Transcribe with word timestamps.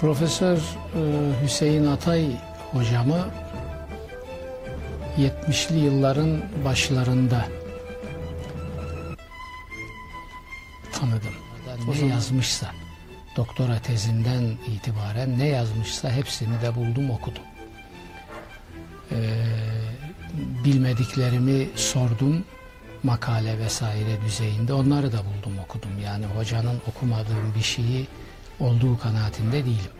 Profesör 0.00 0.56
e, 0.56 0.60
Hüseyin 1.44 1.86
Atay 1.86 2.26
hocamı 2.72 3.28
70'li 5.18 5.78
yılların 5.78 6.42
başlarında 6.64 7.46
tanıdım. 10.92 11.34
Ne 11.88 12.06
yazmışsa, 12.06 12.66
doktora 13.36 13.78
tezinden 13.78 14.42
itibaren 14.66 15.38
ne 15.38 15.46
yazmışsa 15.46 16.10
hepsini 16.10 16.62
de 16.62 16.74
buldum 16.74 17.10
okudum. 17.10 17.42
Ee, 19.12 19.16
bilmediklerimi 20.64 21.68
sordum 21.76 22.44
makale 23.02 23.58
vesaire 23.58 24.22
düzeyinde 24.26 24.72
onları 24.72 25.12
da 25.12 25.18
buldum 25.18 25.58
okudum. 25.64 25.90
Yani 26.04 26.26
hocanın 26.26 26.80
okumadığım 26.88 27.54
bir 27.58 27.62
şeyi 27.62 28.06
olduğu 28.60 28.98
kanaatinde 28.98 29.64
değilim. 29.64 29.92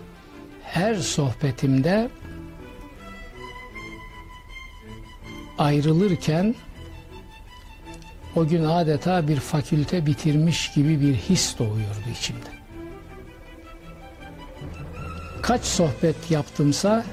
Her 0.63 0.95
sohbetimde 0.95 2.09
ayrılırken 5.59 6.55
o 8.37 8.47
gün 8.47 8.65
adeta 8.65 9.29
bir 9.29 9.37
fakülte 9.37 10.07
bitirmiş 10.07 10.73
gibi 10.73 11.01
bir 11.01 11.15
his 11.15 11.59
doğuyordu 11.59 12.09
içimde. 12.19 12.57
Kaç 15.43 15.65
sohbet 15.65 16.31
yaptımsa 16.31 17.05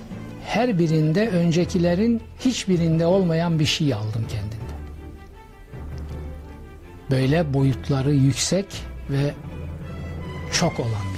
her 0.45 0.79
birinde 0.79 1.29
öncekilerin 1.29 2.21
hiçbirinde 2.39 3.05
olmayan 3.05 3.59
bir 3.59 3.65
şey 3.65 3.93
aldım 3.93 4.25
kendimde. 4.29 4.63
Böyle 7.11 7.53
boyutları 7.53 8.13
yüksek 8.13 8.65
ve 9.09 9.33
çok 10.51 10.79
olan. 10.79 11.12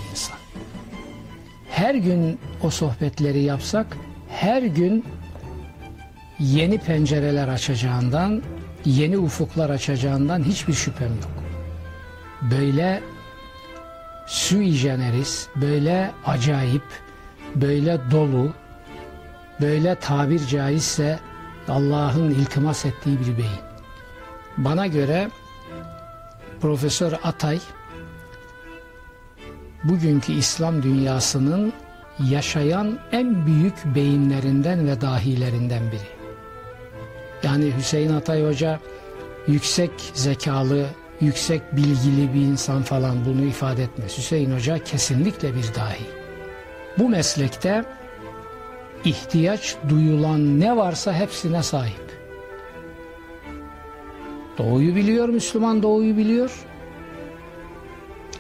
Her 1.76 1.96
gün 1.96 2.40
o 2.64 2.70
sohbetleri 2.70 3.40
yapsak 3.40 3.88
her 4.30 4.62
gün 4.62 5.06
yeni 6.40 6.78
pencereler 6.78 7.48
açacağından, 7.48 8.42
yeni 8.86 9.18
ufuklar 9.18 9.70
açacağından 9.70 10.44
hiçbir 10.44 10.74
şüphem 10.74 11.08
yok. 11.10 11.32
Böyle 12.42 13.02
sui 14.28 14.82
generis, 14.82 15.48
böyle 15.56 16.12
acayip, 16.26 16.84
böyle 17.56 18.00
dolu, 18.12 18.54
böyle 19.62 19.96
tabir 19.96 20.48
caizse 20.48 21.20
Allah'ın 21.68 22.30
iltimas 22.30 22.86
ettiği 22.86 23.20
bir 23.20 23.38
beyin. 23.38 23.66
Bana 24.58 24.88
göre 24.88 25.30
Profesör 26.62 27.14
Atay 27.24 27.60
bugünkü 29.90 30.34
İslam 30.34 30.84
dünyasının 30.84 31.74
yaşayan 32.30 33.00
en 33.12 33.46
büyük 33.46 33.96
beyinlerinden 33.96 34.88
ve 34.88 35.02
dahilerinden 35.02 35.92
biri. 35.92 36.16
Yani 37.44 37.74
Hüseyin 37.78 38.14
Atay 38.14 38.46
Hoca 38.46 38.80
yüksek 39.48 39.92
zekalı, 40.14 40.86
yüksek 41.22 41.76
bilgili 41.76 42.34
bir 42.34 42.42
insan 42.42 42.82
falan 42.82 43.26
bunu 43.26 43.46
ifade 43.46 43.84
etmez. 43.84 44.18
Hüseyin 44.18 44.56
Hoca 44.56 44.84
kesinlikle 44.84 45.56
bir 45.56 45.76
dahi. 45.76 46.06
Bu 46.98 47.10
meslekte 47.10 47.86
ihtiyaç 49.06 49.76
duyulan 49.90 50.60
ne 50.60 50.78
varsa 50.78 51.14
hepsine 51.14 51.64
sahip. 51.64 52.06
Doğuyu 54.58 54.96
biliyor, 54.96 55.30
Müslüman 55.30 55.84
doğuyu 55.84 56.18
biliyor. 56.18 56.66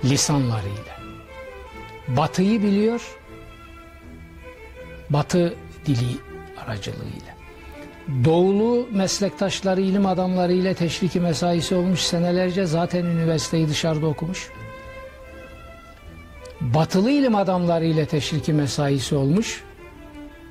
Lisanlarıyla. 0.04 0.95
Batıyı 2.08 2.64
biliyor. 2.64 3.17
Batı 5.09 5.53
dili 5.86 6.17
aracılığıyla. 6.66 7.36
Doğulu 8.25 8.88
meslektaşları, 8.92 9.81
ilim 9.81 10.06
adamları 10.06 10.53
ile 10.53 10.73
teşriki 10.73 11.20
mesaisi 11.20 11.76
olmuş 11.76 11.99
senelerce 11.99 12.66
zaten 12.66 13.05
üniversiteyi 13.05 13.70
dışarıda 13.70 14.08
okumuş. 14.08 14.49
Batılı 16.61 17.11
ilim 17.11 17.36
adamları 17.36 17.86
ile 17.86 18.05
teşriki 18.05 18.54
mesaisi 18.54 19.16
olmuş. 19.16 19.64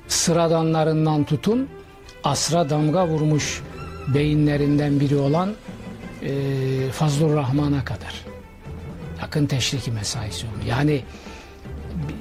Sıradanlarından 0.07 1.23
tutun 1.23 1.69
asra 2.23 2.69
damga 2.69 3.07
vurmuş 3.07 3.61
beyinlerinden 4.07 4.99
biri 4.99 5.15
olan 5.15 5.53
e, 6.21 6.31
Fazlur 6.91 7.35
Rahman'a 7.35 7.85
kadar. 7.85 8.25
Yakın 9.21 9.45
teşriki 9.45 9.91
mesaisi 9.91 10.47
olmuş. 10.47 10.65
Yani 10.67 11.01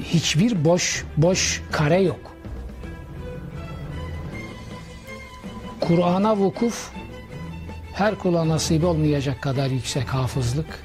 hiçbir 0.05 0.65
boş 0.65 1.05
boş 1.17 1.63
kare 1.73 2.01
yok. 2.01 2.35
Kur'an'a 5.81 6.37
vukuf 6.37 6.91
her 7.95 8.15
kula 8.15 8.49
nasip 8.49 8.85
olmayacak 8.85 9.43
kadar 9.43 9.67
yüksek 9.67 10.09
hafızlık, 10.09 10.83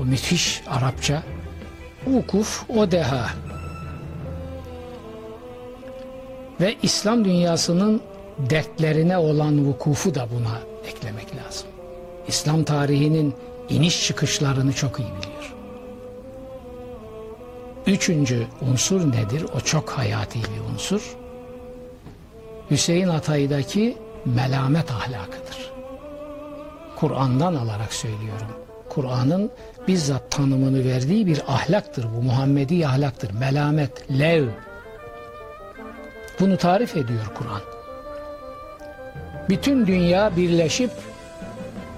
o 0.00 0.04
müthiş 0.04 0.62
Arapça, 0.66 1.22
vukuf 2.06 2.70
o 2.70 2.90
deha. 2.90 3.26
Ve 6.60 6.76
İslam 6.82 7.24
dünyasının 7.24 8.00
dertlerine 8.38 9.18
olan 9.18 9.66
vukufu 9.66 10.14
da 10.14 10.28
buna 10.36 10.58
eklemek 10.88 11.26
lazım. 11.36 11.68
İslam 12.28 12.64
tarihinin 12.64 13.34
iniş 13.68 14.06
çıkışlarını 14.06 14.72
çok 14.72 15.00
iyi 15.00 15.08
biliyor. 15.08 15.27
Üçüncü 17.88 18.46
unsur 18.60 19.12
nedir? 19.12 19.46
O 19.56 19.60
çok 19.60 19.90
hayati 19.90 20.38
bir 20.38 20.72
unsur. 20.74 21.16
Hüseyin 22.70 23.08
Atay'daki 23.08 23.96
melamet 24.24 24.90
ahlakıdır. 24.90 25.72
Kur'an'dan 26.96 27.54
alarak 27.54 27.92
söylüyorum. 27.92 28.48
Kur'an'ın 28.88 29.50
bizzat 29.88 30.30
tanımını 30.30 30.84
verdiği 30.84 31.26
bir 31.26 31.42
ahlaktır 31.48 32.06
bu. 32.16 32.22
Muhammedi 32.22 32.86
ahlaktır. 32.86 33.30
Melamet, 33.30 34.18
lev. 34.18 34.48
Bunu 36.40 36.56
tarif 36.56 36.96
ediyor 36.96 37.26
Kur'an. 37.34 37.60
Bütün 39.48 39.86
dünya 39.86 40.36
birleşip 40.36 40.90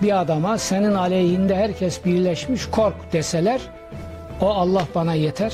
bir 0.03 0.21
adama 0.21 0.59
senin 0.59 0.95
aleyhinde 0.95 1.57
herkes 1.57 2.05
birleşmiş 2.05 2.67
kork 2.67 3.13
deseler 3.13 3.61
o 4.41 4.49
Allah 4.49 4.85
bana 4.95 5.15
yeter. 5.15 5.53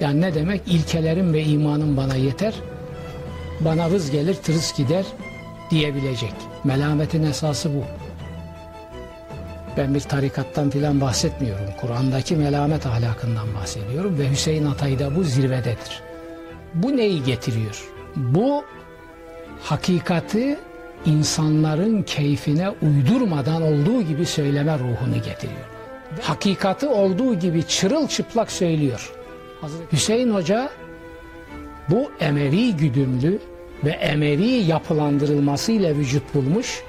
Yani 0.00 0.20
ne 0.20 0.34
demek? 0.34 0.60
İlkelerim 0.66 1.32
ve 1.32 1.42
imanım 1.42 1.96
bana 1.96 2.14
yeter 2.14 2.54
bana 3.60 3.90
vız 3.90 4.10
gelir 4.10 4.34
tırıs 4.34 4.76
gider 4.76 5.04
diyebilecek. 5.70 6.32
Melametin 6.64 7.22
esası 7.22 7.74
bu. 7.74 7.84
Ben 9.76 9.94
bir 9.94 10.00
tarikattan 10.00 10.70
filan 10.70 11.00
bahsetmiyorum. 11.00 11.66
Kur'an'daki 11.80 12.36
melamet 12.36 12.86
ahlakından 12.86 13.54
bahsediyorum 13.54 14.18
ve 14.18 14.30
Hüseyin 14.30 14.66
Atay 14.66 14.98
da 14.98 15.16
bu 15.16 15.24
zirvededir. 15.24 16.02
Bu 16.74 16.96
neyi 16.96 17.24
getiriyor? 17.24 17.84
Bu 18.16 18.64
hakikati 19.62 20.58
insanların 21.06 22.02
keyfine 22.02 22.70
uydurmadan 22.70 23.62
olduğu 23.62 24.02
gibi 24.02 24.26
söyleme 24.26 24.78
ruhunu 24.78 25.14
getiriyor. 25.14 25.66
Hakikati 26.20 26.86
olduğu 26.86 27.34
gibi 27.34 27.62
çırılçıplak 27.62 28.52
söylüyor. 28.52 29.12
Hüseyin 29.92 30.34
Hoca 30.34 30.70
bu 31.88 32.12
Emevi 32.20 32.76
güdümlü 32.76 33.38
ve 33.84 33.90
Emevi 33.90 34.48
yapılandırılmasıyla 34.48 35.94
vücut 35.94 36.34
bulmuş. 36.34 36.82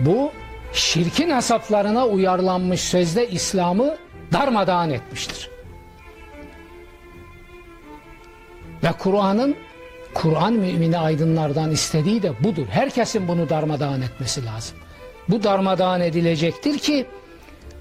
Bu 0.00 0.30
şirkin 0.72 1.30
hesaplarına 1.30 2.06
uyarlanmış 2.06 2.80
sözde 2.80 3.28
İslam'ı 3.28 3.96
darmadağın 4.32 4.90
etmiştir. 4.90 5.50
Ve 8.84 8.92
Kur'an'ın 8.98 9.56
Kur'an 10.14 10.52
mümini 10.52 10.98
aydınlardan 10.98 11.70
istediği 11.70 12.22
de 12.22 12.32
budur. 12.44 12.66
Herkesin 12.70 13.28
bunu 13.28 13.48
darmadağın 13.48 14.02
etmesi 14.02 14.44
lazım. 14.44 14.76
Bu 15.28 15.42
darmadağın 15.42 16.00
edilecektir 16.00 16.78
ki 16.78 17.06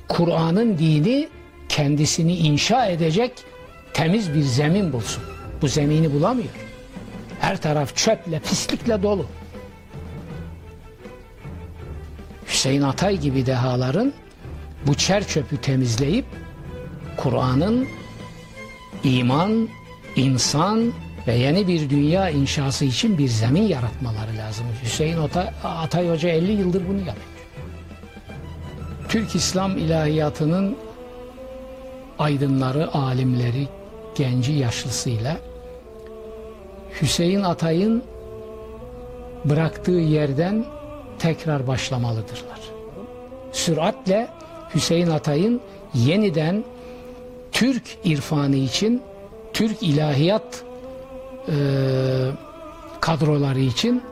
Kur'an'ın 0.07 0.77
dini 0.77 1.29
kendisini 1.69 2.35
inşa 2.35 2.85
edecek 2.85 3.31
temiz 3.93 4.33
bir 4.33 4.41
zemin 4.41 4.93
bulsun. 4.93 5.23
Bu 5.61 5.67
zemini 5.67 6.13
bulamıyor. 6.13 6.49
Her 7.39 7.61
taraf 7.61 7.95
çöple, 7.95 8.39
pislikle 8.39 9.03
dolu. 9.03 9.25
Hüseyin 12.47 12.81
Atay 12.81 13.17
gibi 13.17 13.45
dehaların 13.45 14.13
bu 14.87 14.95
çer 14.95 15.27
çöpü 15.27 15.57
temizleyip 15.57 16.25
Kur'an'ın 17.17 17.87
iman, 19.03 19.69
insan 20.15 20.93
ve 21.27 21.35
yeni 21.35 21.67
bir 21.67 21.89
dünya 21.89 22.29
inşası 22.29 22.85
için 22.85 23.17
bir 23.17 23.27
zemin 23.27 23.61
yaratmaları 23.61 24.37
lazım. 24.37 24.65
Hüseyin 24.83 25.17
Atay 25.63 26.09
Hoca 26.09 26.29
50 26.29 26.51
yıldır 26.51 26.87
bunu 26.87 26.97
yapıyor. 26.97 27.33
Türk 29.09 29.35
İslam 29.35 29.77
ilahiyatının 29.77 30.75
aydınları, 32.19 32.93
alimleri, 32.93 33.67
genci 34.15 34.51
yaşlısıyla 34.51 35.37
Hüseyin 37.01 37.43
Atay'ın 37.43 38.03
bıraktığı 39.45 39.91
yerden 39.91 40.65
tekrar 41.19 41.67
başlamalıdırlar. 41.67 42.59
Süratle 43.51 44.27
Hüseyin 44.75 45.09
Atay'ın 45.09 45.61
yeniden 45.93 46.63
Türk 47.51 47.83
irfanı 48.03 48.55
için, 48.55 49.01
Türk 49.53 49.83
ilahiyat 49.83 50.63
e, 51.47 51.53
kadroları 53.01 53.59
için 53.59 54.03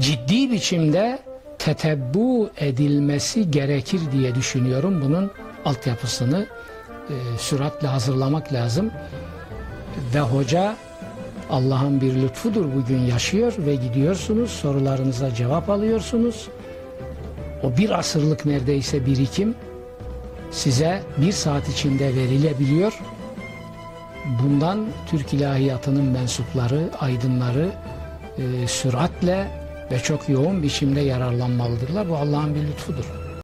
ciddi 0.00 0.50
biçimde 0.50 1.18
tetebbu 1.58 2.50
edilmesi 2.56 3.50
gerekir 3.50 4.00
diye 4.12 4.34
düşünüyorum. 4.34 5.02
Bunun 5.04 5.30
altyapısını 5.64 6.46
e, 7.10 7.38
süratle 7.38 7.88
hazırlamak 7.88 8.52
lazım. 8.52 8.90
Ve 10.14 10.20
hoca 10.20 10.76
Allah'ın 11.50 12.00
bir 12.00 12.14
lütfudur 12.14 12.66
bugün 12.74 12.98
yaşıyor 12.98 13.54
ve 13.58 13.74
gidiyorsunuz 13.74 14.50
sorularınıza 14.50 15.34
cevap 15.34 15.70
alıyorsunuz. 15.70 16.48
O 17.62 17.76
bir 17.76 17.98
asırlık 17.98 18.46
neredeyse 18.46 19.06
birikim 19.06 19.54
size 20.50 21.02
bir 21.16 21.32
saat 21.32 21.68
içinde 21.68 22.16
verilebiliyor. 22.16 23.00
Bundan 24.42 24.86
Türk 25.10 25.34
ilahiyatının 25.34 26.04
mensupları, 26.04 26.90
aydınları 27.00 27.70
e, 28.38 28.66
süratle 28.66 29.50
ve 29.90 29.98
çok 29.98 30.28
yoğun 30.28 30.62
biçimde 30.62 31.00
yararlanmalıdırlar. 31.00 32.08
Bu 32.08 32.16
Allah'ın 32.16 32.54
bir 32.54 32.62
lütfudur. 32.62 33.17